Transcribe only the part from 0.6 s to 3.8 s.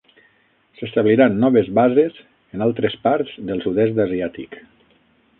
S'establiran noves bases en altres parts del